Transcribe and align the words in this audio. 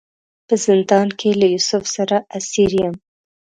په 0.47 0.55
زندان 0.65 1.07
کې 1.19 1.29
له 1.39 1.47
یوسف 1.53 1.83
سره 1.95 2.17
اسیر 2.37 2.71
یم. 2.81 2.95